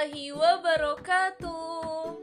warahmatullahi 0.00 0.32
wabarakatuh. 0.32 2.16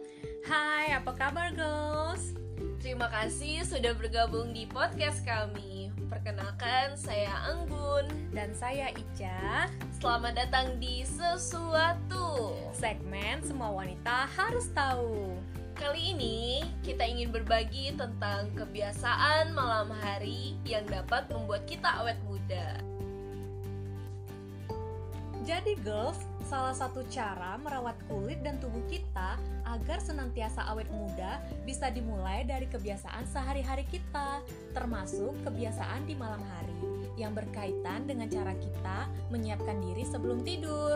Hai, 0.49 0.97
apa 0.97 1.13
kabar 1.13 1.53
girls? 1.53 2.33
Terima 2.81 3.05
kasih 3.05 3.61
sudah 3.69 3.93
bergabung 3.93 4.49
di 4.49 4.65
podcast 4.65 5.21
kami. 5.21 5.93
Perkenalkan, 6.09 6.97
saya 6.97 7.29
Anggun. 7.53 8.09
Dan 8.33 8.49
saya 8.57 8.89
Ica. 8.97 9.69
Selamat 9.93 10.41
datang 10.41 10.81
di 10.81 11.05
Sesuatu. 11.05 12.57
Segmen 12.73 13.45
semua 13.45 13.69
wanita 13.69 14.25
harus 14.25 14.73
tahu. 14.73 15.37
Kali 15.77 16.17
ini 16.17 16.65
kita 16.81 17.05
ingin 17.05 17.29
berbagi 17.29 17.93
tentang 17.93 18.49
kebiasaan 18.57 19.53
malam 19.53 19.93
hari 20.01 20.57
yang 20.65 20.81
dapat 20.89 21.29
membuat 21.29 21.69
kita 21.69 22.01
awet 22.01 22.17
muda. 22.25 22.81
Jadi 25.45 25.77
girls, 25.85 26.17
salah 26.47 26.71
satu 26.71 27.03
cara 27.11 27.59
merawat 27.59 27.99
kulit 28.07 28.39
dan 28.39 28.55
tubuh 28.63 28.79
kita 28.87 29.35
agar 29.67 29.99
senantiasa 29.99 30.63
awet 30.71 30.87
muda 30.95 31.43
bisa 31.67 31.91
dimulai 31.91 32.47
dari 32.47 32.71
kebiasaan 32.71 33.27
sehari-hari 33.27 33.83
kita, 33.91 34.39
termasuk 34.71 35.35
kebiasaan 35.43 36.07
di 36.07 36.15
malam 36.15 36.39
hari 36.39 36.79
yang 37.19 37.35
berkaitan 37.35 38.07
dengan 38.07 38.31
cara 38.31 38.55
kita 38.55 39.11
menyiapkan 39.27 39.75
diri 39.83 40.07
sebelum 40.07 40.39
tidur. 40.47 40.95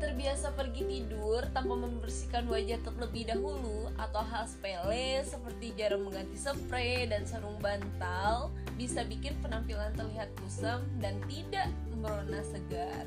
Terbiasa 0.00 0.56
pergi 0.56 0.86
tidur 0.86 1.44
tanpa 1.52 1.76
membersihkan 1.76 2.48
wajah 2.48 2.80
terlebih 2.86 3.28
dahulu 3.28 3.92
atau 4.00 4.24
hal 4.24 4.48
sepele 4.48 5.20
seperti 5.28 5.76
jarang 5.76 6.08
mengganti 6.08 6.38
spray 6.40 7.04
dan 7.04 7.28
sarung 7.28 7.58
bantal 7.60 8.48
bisa 8.80 9.04
bikin 9.04 9.36
penampilan 9.44 9.92
terlihat 9.92 10.32
kusam 10.40 10.80
dan 11.02 11.20
tidak 11.28 11.68
merona 12.00 12.40
segar. 12.46 13.04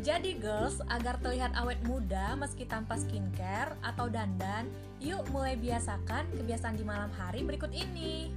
Jadi 0.00 0.40
girls, 0.40 0.80
agar 0.88 1.20
terlihat 1.20 1.52
awet 1.60 1.76
muda 1.84 2.32
meski 2.32 2.64
tanpa 2.64 2.96
skincare 2.96 3.76
atau 3.84 4.08
dandan, 4.08 4.64
yuk 4.96 5.28
mulai 5.28 5.60
biasakan 5.60 6.24
kebiasaan 6.40 6.80
di 6.80 6.84
malam 6.88 7.12
hari 7.20 7.44
berikut 7.44 7.68
ini. 7.68 8.32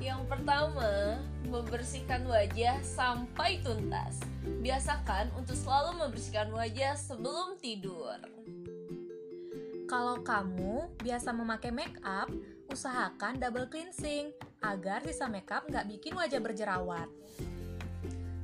Yang 0.00 0.24
pertama, 0.32 1.20
membersihkan 1.44 2.24
wajah 2.24 2.80
sampai 2.80 3.60
tuntas. 3.60 4.16
Biasakan 4.64 5.28
untuk 5.36 5.52
selalu 5.52 6.08
membersihkan 6.08 6.48
wajah 6.56 6.96
sebelum 6.96 7.60
tidur. 7.60 8.16
Kalau 9.84 10.24
kamu 10.24 10.88
biasa 11.04 11.36
memakai 11.36 11.68
make 11.68 12.00
up, 12.00 12.32
usahakan 12.72 13.36
double 13.36 13.68
cleansing 13.68 14.32
agar 14.64 15.04
sisa 15.04 15.28
makeup 15.28 15.68
nggak 15.68 15.84
bikin 15.84 16.16
wajah 16.16 16.40
berjerawat. 16.40 17.12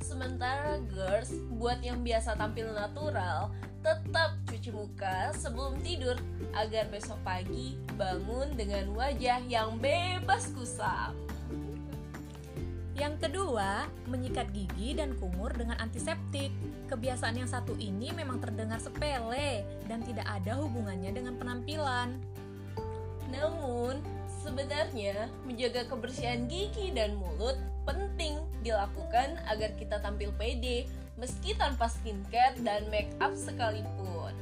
Sementara 0.07 0.79
girls, 0.95 1.35
buat 1.59 1.83
yang 1.83 2.07
biasa 2.07 2.39
tampil 2.39 2.71
natural, 2.71 3.51
tetap 3.83 4.39
cuci 4.47 4.71
muka 4.71 5.35
sebelum 5.35 5.83
tidur 5.83 6.15
agar 6.55 6.87
besok 6.95 7.19
pagi 7.27 7.75
bangun 7.99 8.55
dengan 8.55 8.95
wajah 8.95 9.43
yang 9.51 9.83
bebas 9.83 10.55
kusam. 10.55 11.11
Yang 12.95 13.29
kedua, 13.29 13.91
menyikat 14.07 14.47
gigi 14.55 14.95
dan 14.95 15.19
kumur 15.19 15.51
dengan 15.51 15.75
antiseptik. 15.83 16.55
Kebiasaan 16.87 17.43
yang 17.43 17.51
satu 17.51 17.75
ini 17.75 18.15
memang 18.15 18.39
terdengar 18.39 18.79
sepele 18.79 19.67
dan 19.91 20.07
tidak 20.07 20.25
ada 20.31 20.55
hubungannya 20.55 21.11
dengan 21.11 21.35
penampilan. 21.35 22.15
Namun, 23.35 24.01
sebenarnya 24.47 25.27
menjaga 25.43 25.85
kebersihan 25.91 26.47
gigi 26.47 26.95
dan 26.95 27.19
mulut 27.19 27.59
penting 27.85 28.39
dilakukan 28.67 29.39
agar 29.47 29.71
kita 29.79 30.03
tampil 30.03 30.35
pede 30.35 30.91
meski 31.15 31.55
tanpa 31.55 31.87
skincare 31.87 32.59
dan 32.67 32.85
make 32.91 33.11
up 33.23 33.33
sekalipun. 33.33 34.35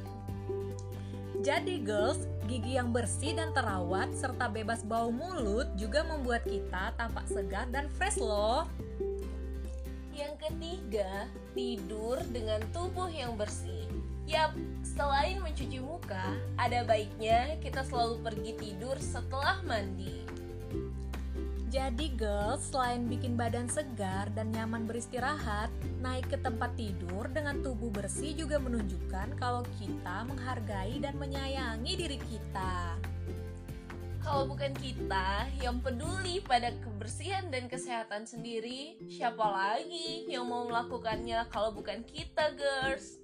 Jadi 1.45 1.85
girls, 1.85 2.25
gigi 2.49 2.73
yang 2.73 2.89
bersih 2.89 3.37
dan 3.37 3.53
terawat 3.53 4.09
serta 4.17 4.49
bebas 4.49 4.81
bau 4.81 5.13
mulut 5.13 5.69
juga 5.77 6.01
membuat 6.01 6.41
kita 6.41 6.97
tampak 6.97 7.29
segar 7.29 7.69
dan 7.69 7.85
fresh 7.93 8.17
loh. 8.17 8.65
Yang 10.15 10.49
ketiga, 10.49 11.29
tidur 11.53 12.17
dengan 12.33 12.63
tubuh 12.73 13.11
yang 13.13 13.37
bersih. 13.37 13.85
Yap, 14.25 14.57
selain 14.81 15.37
mencuci 15.37 15.77
muka, 15.77 16.33
ada 16.57 16.81
baiknya 16.81 17.61
kita 17.61 17.85
selalu 17.85 18.25
pergi 18.25 18.51
tidur 18.57 18.97
setelah 18.97 19.61
mandi. 19.69 20.25
Jadi 21.75 22.15
girls, 22.15 22.71
selain 22.71 23.03
bikin 23.11 23.35
badan 23.35 23.67
segar 23.67 24.31
dan 24.31 24.47
nyaman 24.55 24.87
beristirahat, 24.87 25.67
naik 25.99 26.23
ke 26.31 26.39
tempat 26.39 26.71
tidur 26.79 27.27
dengan 27.27 27.59
tubuh 27.59 27.91
bersih 27.91 28.31
juga 28.31 28.55
menunjukkan 28.63 29.35
kalau 29.35 29.59
kita 29.75 30.23
menghargai 30.23 31.03
dan 31.03 31.19
menyayangi 31.19 31.93
diri 31.99 32.15
kita. 32.31 32.95
Kalau 34.23 34.47
bukan 34.47 34.71
kita 34.79 35.51
yang 35.59 35.83
peduli 35.83 36.39
pada 36.47 36.71
kebersihan 36.79 37.51
dan 37.51 37.67
kesehatan 37.67 38.23
sendiri, 38.23 38.95
siapa 39.11 39.43
lagi 39.43 40.31
yang 40.31 40.47
mau 40.47 40.63
melakukannya 40.71 41.43
kalau 41.51 41.75
bukan 41.75 42.07
kita, 42.07 42.55
girls? 42.55 43.19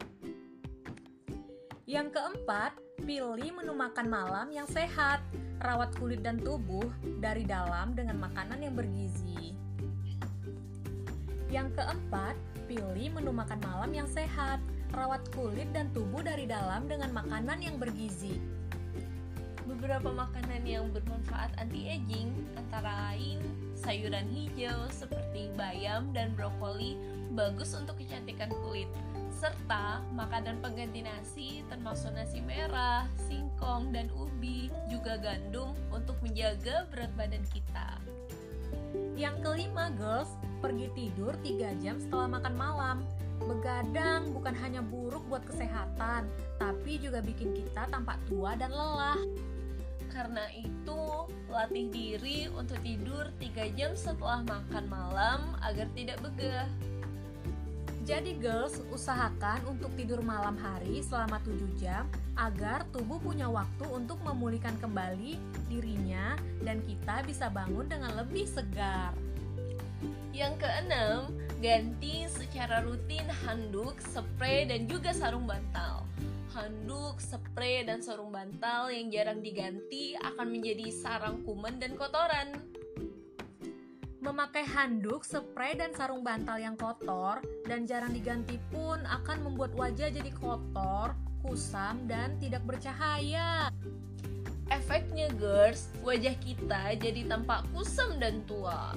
Yang 1.88 2.20
keempat, 2.20 2.76
pilih 3.02 3.52
menu 3.58 3.74
makan 3.74 4.08
malam 4.08 4.48
yang 4.54 4.70
sehat. 4.70 5.20
Rawat 5.62 5.94
kulit 5.98 6.22
dan 6.22 6.38
tubuh 6.42 6.86
dari 7.22 7.46
dalam 7.46 7.94
dengan 7.98 8.18
makanan 8.22 8.62
yang 8.62 8.74
bergizi. 8.78 9.58
Yang 11.50 11.78
keempat, 11.78 12.38
pilih 12.70 13.14
menu 13.14 13.34
makan 13.34 13.60
malam 13.66 13.92
yang 13.94 14.10
sehat. 14.10 14.62
Rawat 14.94 15.22
kulit 15.34 15.70
dan 15.74 15.90
tubuh 15.94 16.22
dari 16.22 16.46
dalam 16.46 16.86
dengan 16.86 17.14
makanan 17.14 17.62
yang 17.62 17.78
bergizi. 17.82 18.38
Beberapa 19.66 20.10
makanan 20.14 20.62
yang 20.66 20.90
bermanfaat 20.94 21.58
anti-aging 21.58 22.34
antara 22.58 23.14
lain 23.14 23.42
sayuran 23.78 24.30
hijau 24.30 24.90
seperti 24.94 25.50
bayam 25.58 26.14
dan 26.14 26.34
brokoli 26.38 26.98
bagus 27.34 27.74
untuk 27.74 27.98
kecantikan 27.98 28.52
kulit 28.52 28.90
serta 29.36 30.04
makanan 30.14 30.60
pengganti 30.60 31.02
nasi 31.02 31.50
termasuk 31.72 32.12
nasi 32.14 32.44
merah, 32.44 33.08
singkong, 33.28 33.96
dan 33.96 34.12
ubi, 34.14 34.68
juga 34.92 35.16
gandum 35.18 35.72
untuk 35.90 36.16
menjaga 36.20 36.88
berat 36.92 37.12
badan 37.16 37.44
kita. 37.50 38.00
Yang 39.16 39.36
kelima, 39.44 39.92
girls, 39.96 40.32
pergi 40.64 40.88
tidur 40.96 41.34
3 41.44 41.82
jam 41.84 41.96
setelah 42.00 42.28
makan 42.40 42.56
malam. 42.56 42.98
Begadang 43.42 44.30
bukan 44.38 44.54
hanya 44.54 44.86
buruk 44.86 45.26
buat 45.26 45.42
kesehatan, 45.50 46.30
tapi 46.62 47.02
juga 47.02 47.26
bikin 47.26 47.58
kita 47.58 47.90
tampak 47.90 48.22
tua 48.30 48.54
dan 48.54 48.70
lelah. 48.70 49.18
Karena 50.12 50.44
itu, 50.54 51.26
latih 51.48 51.88
diri 51.90 52.52
untuk 52.52 52.78
tidur 52.84 53.32
3 53.40 53.72
jam 53.80 53.96
setelah 53.96 54.44
makan 54.44 54.86
malam 54.92 55.56
agar 55.64 55.88
tidak 55.96 56.20
begah. 56.22 56.68
Jadi 58.02 58.34
girls, 58.42 58.82
usahakan 58.90 59.78
untuk 59.78 59.94
tidur 59.94 60.26
malam 60.26 60.58
hari 60.58 61.06
selama 61.06 61.38
7 61.46 61.54
jam 61.78 62.10
agar 62.34 62.82
tubuh 62.90 63.22
punya 63.22 63.46
waktu 63.46 63.86
untuk 63.94 64.18
memulihkan 64.26 64.74
kembali 64.82 65.38
dirinya 65.70 66.34
dan 66.66 66.82
kita 66.82 67.22
bisa 67.30 67.54
bangun 67.54 67.86
dengan 67.86 68.18
lebih 68.18 68.50
segar. 68.50 69.14
Yang 70.34 70.66
keenam, 70.66 71.30
ganti 71.62 72.26
secara 72.26 72.82
rutin 72.82 73.30
handuk, 73.46 73.94
spray, 74.02 74.66
dan 74.66 74.90
juga 74.90 75.14
sarung 75.14 75.46
bantal. 75.46 76.02
Handuk, 76.58 77.22
spray, 77.22 77.86
dan 77.86 78.02
sarung 78.02 78.34
bantal 78.34 78.90
yang 78.90 79.14
jarang 79.14 79.46
diganti 79.46 80.18
akan 80.18 80.50
menjadi 80.50 80.90
sarang 80.90 81.46
kuman 81.46 81.78
dan 81.78 81.94
kotoran. 81.94 82.71
Memakai 84.22 84.62
handuk, 84.70 85.26
spray, 85.26 85.74
dan 85.74 85.98
sarung 85.98 86.22
bantal 86.22 86.62
yang 86.62 86.78
kotor 86.78 87.42
dan 87.66 87.90
jarang 87.90 88.14
diganti 88.14 88.62
pun 88.70 89.02
akan 89.02 89.50
membuat 89.50 89.74
wajah 89.74 90.14
jadi 90.14 90.30
kotor, 90.38 91.18
kusam, 91.42 92.06
dan 92.06 92.38
tidak 92.38 92.62
bercahaya. 92.70 93.74
Efeknya, 94.70 95.26
girls, 95.42 95.90
wajah 96.06 96.38
kita 96.38 97.02
jadi 97.02 97.26
tampak 97.26 97.66
kusam 97.74 98.22
dan 98.22 98.46
tua. 98.46 98.94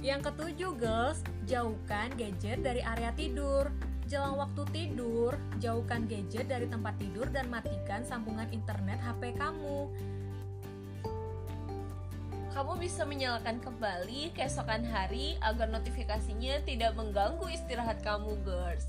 Yang 0.00 0.32
ketujuh, 0.32 0.72
girls, 0.80 1.20
jauhkan 1.44 2.16
gadget 2.16 2.64
dari 2.64 2.80
area 2.80 3.12
tidur. 3.12 3.68
Jelang 4.08 4.40
waktu 4.40 4.64
tidur, 4.72 5.36
jauhkan 5.60 6.08
gadget 6.08 6.48
dari 6.48 6.64
tempat 6.72 6.96
tidur 6.96 7.28
dan 7.28 7.52
matikan 7.52 8.00
sambungan 8.00 8.48
internet 8.48 8.96
HP 9.04 9.36
kamu 9.36 9.92
kamu 12.56 12.80
bisa 12.80 13.04
menyalakan 13.04 13.60
kembali 13.60 14.32
keesokan 14.32 14.80
hari 14.88 15.36
agar 15.44 15.68
notifikasinya 15.68 16.64
tidak 16.64 16.96
mengganggu 16.96 17.52
istirahat 17.52 18.00
kamu, 18.00 18.32
girls. 18.48 18.88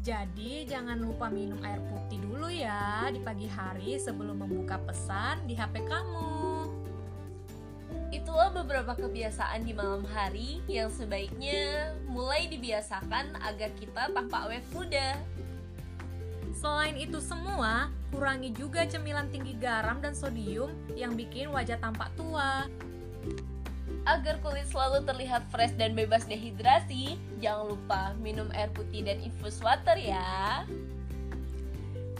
Jadi, 0.00 0.64
jangan 0.64 0.96
lupa 1.04 1.28
minum 1.28 1.60
air 1.60 1.76
putih 1.92 2.16
dulu 2.16 2.48
ya 2.48 3.12
di 3.12 3.20
pagi 3.20 3.44
hari 3.44 4.00
sebelum 4.00 4.40
membuka 4.40 4.80
pesan 4.80 5.44
di 5.44 5.52
HP 5.52 5.84
kamu. 5.84 6.64
Itulah 8.08 8.48
beberapa 8.56 8.96
kebiasaan 8.96 9.68
di 9.68 9.76
malam 9.76 10.08
hari 10.08 10.64
yang 10.64 10.88
sebaiknya 10.88 11.92
mulai 12.08 12.48
dibiasakan 12.48 13.36
agar 13.36 13.68
kita 13.76 14.08
tampak 14.16 14.48
awet 14.48 14.64
muda. 14.72 15.20
Selain 16.60 16.92
itu 17.00 17.16
semua, 17.24 17.88
kurangi 18.12 18.52
juga 18.52 18.84
cemilan 18.84 19.32
tinggi 19.32 19.56
garam 19.56 19.96
dan 20.04 20.12
sodium 20.12 20.68
yang 20.92 21.16
bikin 21.16 21.48
wajah 21.48 21.80
tampak 21.80 22.12
tua. 22.20 22.68
Agar 24.04 24.36
kulit 24.44 24.68
selalu 24.68 25.08
terlihat 25.08 25.48
fresh 25.48 25.72
dan 25.80 25.96
bebas 25.96 26.28
dehidrasi, 26.28 27.16
jangan 27.40 27.72
lupa 27.72 28.12
minum 28.20 28.52
air 28.52 28.68
putih 28.76 29.00
dan 29.00 29.24
infus 29.24 29.56
water 29.64 29.96
ya. 29.96 30.68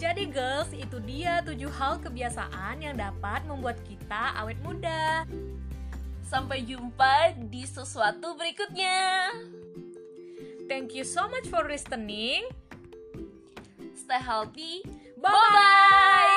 Jadi 0.00 0.32
girls, 0.32 0.72
itu 0.72 0.96
dia 1.04 1.44
tujuh 1.44 1.68
hal 1.76 2.00
kebiasaan 2.00 2.80
yang 2.80 2.96
dapat 2.96 3.44
membuat 3.44 3.76
kita 3.84 4.32
awet 4.40 4.56
muda. 4.64 5.28
Sampai 6.24 6.64
jumpa 6.64 7.36
di 7.36 7.68
sesuatu 7.68 8.32
berikutnya. 8.40 9.28
Thank 10.64 10.96
you 10.96 11.04
so 11.04 11.28
much 11.28 11.44
for 11.52 11.68
listening. 11.68 12.48
Stay 14.10 14.18
healthy. 14.18 14.82
Bye-bye. 15.22 16.29